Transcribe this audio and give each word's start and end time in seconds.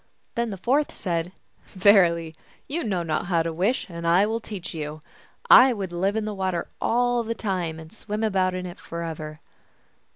Then 0.33 0.49
the 0.49 0.57
fourth 0.57 0.91
said," 0.91 1.31
Verily, 1.75 2.33
you 2.67 2.83
know 2.83 3.03
not 3.03 3.27
how 3.27 3.43
to 3.43 3.53
wish, 3.53 3.87
and 3.87 4.07
I 4.07 4.25
will 4.25 4.39
teach 4.39 4.73
you. 4.73 5.03
I 5.47 5.73
would 5.73 5.91
live 5.91 6.15
in 6.15 6.25
the 6.25 6.33
water 6.33 6.67
all 6.81 7.21
the 7.21 7.35
time, 7.35 7.79
and 7.79 7.93
swim 7.93 8.23
about 8.23 8.55
in 8.55 8.65
it 8.65 8.79
forever." 8.79 9.41